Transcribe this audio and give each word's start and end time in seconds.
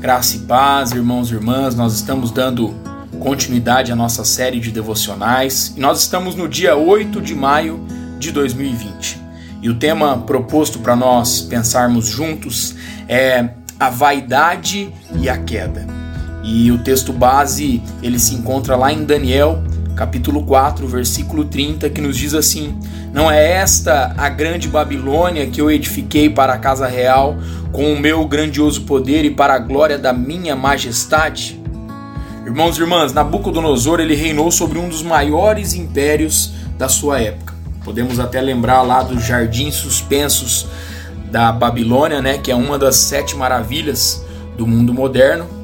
Graça 0.00 0.36
e 0.36 0.38
paz, 0.40 0.92
irmãos 0.92 1.30
e 1.30 1.34
irmãs, 1.34 1.74
nós 1.74 1.92
estamos 1.92 2.30
dando 2.30 2.74
continuidade 3.18 3.92
à 3.92 3.94
nossa 3.94 4.24
série 4.24 4.58
de 4.58 4.70
devocionais 4.70 5.74
e 5.76 5.80
nós 5.80 6.00
estamos 6.00 6.34
no 6.34 6.48
dia 6.48 6.74
8 6.74 7.20
de 7.20 7.34
maio 7.34 7.84
de 8.18 8.32
2020. 8.32 9.20
E 9.60 9.68
o 9.68 9.74
tema 9.74 10.16
proposto 10.16 10.78
para 10.78 10.96
nós 10.96 11.42
pensarmos 11.42 12.06
juntos 12.06 12.74
é 13.06 13.50
a 13.78 13.90
vaidade 13.90 14.90
e 15.20 15.28
a 15.28 15.36
queda. 15.36 15.86
E 16.42 16.72
o 16.72 16.78
texto 16.78 17.12
base, 17.12 17.82
ele 18.02 18.18
se 18.18 18.34
encontra 18.34 18.76
lá 18.76 18.90
em 18.90 19.04
Daniel, 19.04 19.62
capítulo 19.96 20.42
4, 20.44 20.86
versículo 20.86 21.44
30, 21.44 21.90
que 21.90 22.00
nos 22.00 22.16
diz 22.16 22.34
assim: 22.34 22.78
Não 23.12 23.30
é 23.30 23.52
esta 23.52 24.14
a 24.16 24.28
grande 24.28 24.68
Babilônia 24.68 25.46
que 25.46 25.60
eu 25.60 25.70
edifiquei 25.70 26.30
para 26.30 26.54
a 26.54 26.58
casa 26.58 26.86
real, 26.86 27.36
com 27.72 27.92
o 27.92 27.98
meu 27.98 28.26
grandioso 28.26 28.82
poder 28.82 29.24
e 29.24 29.30
para 29.30 29.54
a 29.54 29.58
glória 29.58 29.98
da 29.98 30.12
minha 30.12 30.56
majestade? 30.56 31.60
Irmãos 32.44 32.78
e 32.78 32.80
irmãs, 32.80 33.12
Nabucodonosor 33.12 34.00
ele 34.00 34.14
reinou 34.14 34.50
sobre 34.50 34.78
um 34.78 34.88
dos 34.88 35.02
maiores 35.02 35.74
impérios 35.74 36.52
da 36.76 36.88
sua 36.88 37.20
época. 37.20 37.54
Podemos 37.84 38.18
até 38.18 38.40
lembrar 38.40 38.82
lá 38.82 39.02
dos 39.02 39.24
jardins 39.24 39.74
suspensos 39.74 40.66
da 41.30 41.52
Babilônia, 41.52 42.20
né, 42.20 42.38
que 42.38 42.50
é 42.50 42.54
uma 42.54 42.78
das 42.78 42.96
sete 42.96 43.36
maravilhas 43.36 44.24
do 44.56 44.66
mundo 44.66 44.92
moderno. 44.92 45.59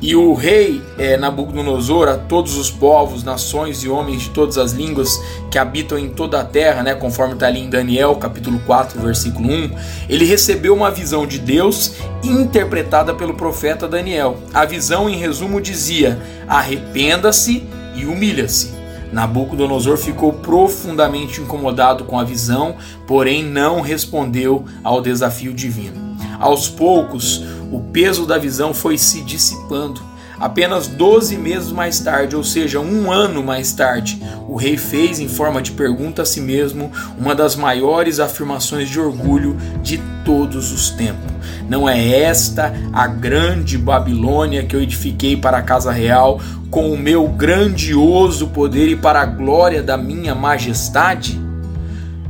E 0.00 0.14
o 0.14 0.34
rei 0.34 0.82
é, 0.98 1.16
Nabucodonosor, 1.16 2.08
a 2.08 2.16
todos 2.18 2.56
os 2.58 2.70
povos, 2.70 3.24
nações 3.24 3.82
e 3.82 3.88
homens 3.88 4.22
de 4.22 4.30
todas 4.30 4.58
as 4.58 4.72
línguas 4.72 5.18
que 5.50 5.58
habitam 5.58 5.98
em 5.98 6.10
toda 6.10 6.38
a 6.40 6.44
terra, 6.44 6.82
né, 6.82 6.94
conforme 6.94 7.32
está 7.32 7.46
ali 7.46 7.60
em 7.60 7.70
Daniel, 7.70 8.14
capítulo 8.16 8.60
4, 8.66 9.00
versículo 9.00 9.48
1, 9.48 9.70
ele 10.08 10.26
recebeu 10.26 10.74
uma 10.74 10.90
visão 10.90 11.26
de 11.26 11.38
Deus 11.38 11.94
interpretada 12.22 13.14
pelo 13.14 13.34
profeta 13.34 13.88
Daniel. 13.88 14.36
A 14.52 14.66
visão, 14.66 15.08
em 15.08 15.16
resumo, 15.16 15.62
dizia: 15.62 16.20
arrependa-se 16.46 17.66
e 17.94 18.04
humilha-se. 18.04 18.74
Nabucodonosor 19.12 19.96
ficou 19.96 20.32
profundamente 20.32 21.40
incomodado 21.40 22.04
com 22.04 22.18
a 22.18 22.24
visão, 22.24 22.76
porém 23.06 23.42
não 23.42 23.80
respondeu 23.80 24.64
ao 24.84 25.00
desafio 25.00 25.54
divino. 25.54 26.16
Aos 26.38 26.68
poucos, 26.68 27.42
o 27.70 27.80
peso 27.80 28.26
da 28.26 28.38
visão 28.38 28.72
foi 28.72 28.96
se 28.98 29.22
dissipando. 29.22 30.00
Apenas 30.38 30.86
12 30.86 31.38
meses 31.38 31.72
mais 31.72 31.98
tarde, 31.98 32.36
ou 32.36 32.44
seja, 32.44 32.78
um 32.78 33.10
ano 33.10 33.42
mais 33.42 33.72
tarde, 33.72 34.20
o 34.46 34.54
rei 34.54 34.76
fez, 34.76 35.18
em 35.18 35.28
forma 35.28 35.62
de 35.62 35.72
pergunta 35.72 36.22
a 36.22 36.26
si 36.26 36.42
mesmo, 36.42 36.92
uma 37.18 37.34
das 37.34 37.56
maiores 37.56 38.20
afirmações 38.20 38.88
de 38.90 39.00
orgulho 39.00 39.56
de 39.82 39.98
todos 40.26 40.72
os 40.72 40.90
tempos. 40.90 41.32
Não 41.68 41.88
é 41.88 42.20
esta 42.20 42.74
a 42.92 43.06
grande 43.06 43.78
Babilônia 43.78 44.62
que 44.64 44.76
eu 44.76 44.82
edifiquei 44.82 45.38
para 45.38 45.56
a 45.56 45.62
casa 45.62 45.90
real, 45.90 46.38
com 46.70 46.92
o 46.92 46.98
meu 46.98 47.26
grandioso 47.28 48.48
poder 48.48 48.88
e 48.88 48.96
para 48.96 49.22
a 49.22 49.26
glória 49.26 49.82
da 49.82 49.96
minha 49.96 50.34
majestade? 50.34 51.40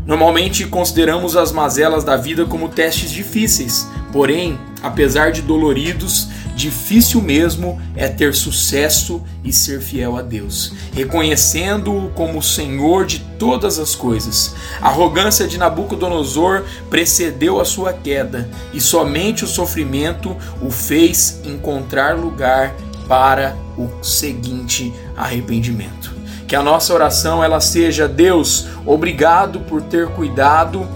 Normalmente 0.07 0.65
consideramos 0.67 1.37
as 1.37 1.51
mazelas 1.51 2.05
da 2.05 2.17
vida 2.17 2.45
como 2.45 2.69
testes 2.69 3.11
difíceis, 3.11 3.89
porém, 4.13 4.57
apesar 4.83 5.33
de 5.33 5.43
doloridos, 5.43 6.29
difícil 6.55 7.21
mesmo 7.21 7.81
é 7.95 8.09
ter 8.09 8.35
sucesso 8.35 9.23
e 9.45 9.53
ser 9.53 9.81
fiel 9.81 10.17
a 10.17 10.23
Deus, 10.23 10.73
reconhecendo-o 10.93 12.09
como 12.11 12.39
o 12.39 12.43
Senhor 12.43 13.05
de 13.05 13.19
todas 13.39 13.79
as 13.79 13.95
coisas. 13.95 14.55
A 14.81 14.89
arrogância 14.89 15.47
de 15.47 15.59
Nabucodonosor 15.59 16.65
precedeu 16.89 17.61
a 17.61 17.65
sua 17.65 17.93
queda, 17.93 18.49
e 18.73 18.81
somente 18.81 19.45
o 19.45 19.49
sofrimento 19.49 20.35
o 20.63 20.71
fez 20.71 21.41
encontrar 21.45 22.17
lugar 22.17 22.75
para 23.07 23.55
o 23.77 24.03
seguinte 24.03 24.93
arrependimento. 25.17 26.17
Que 26.49 26.57
a 26.57 26.63
nossa 26.63 26.95
oração 26.95 27.43
ela 27.43 27.61
seja 27.61 28.09
Deus, 28.09 28.67
obrigado 28.87 29.61
por 29.61 29.83
ter 29.83 30.09
cuidado, 30.09 30.89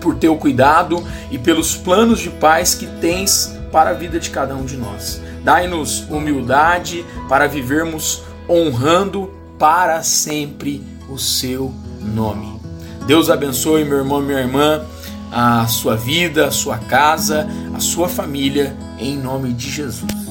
por 0.00 0.16
teu 0.16 0.36
cuidado 0.36 1.04
e 1.30 1.38
pelos 1.38 1.76
planos 1.76 2.18
de 2.18 2.30
paz 2.30 2.74
que 2.74 2.86
tens 3.00 3.56
para 3.70 3.90
a 3.90 3.94
vida 3.94 4.18
de 4.18 4.30
cada 4.30 4.54
um 4.54 4.64
de 4.64 4.76
nós. 4.76 5.20
Dai-nos 5.44 6.08
humildade 6.10 7.04
para 7.28 7.46
vivermos 7.46 8.22
honrando 8.48 9.30
para 9.58 10.02
sempre 10.02 10.82
o 11.08 11.18
seu 11.18 11.72
nome. 12.00 12.60
Deus 13.06 13.30
abençoe 13.30 13.84
meu 13.84 13.98
irmão, 13.98 14.20
minha 14.20 14.40
irmã, 14.40 14.82
a 15.30 15.66
sua 15.66 15.96
vida, 15.96 16.46
a 16.46 16.50
sua 16.50 16.78
casa, 16.78 17.46
a 17.74 17.80
sua 17.80 18.08
família, 18.08 18.76
em 18.98 19.16
nome 19.16 19.52
de 19.52 19.70
Jesus. 19.70 20.29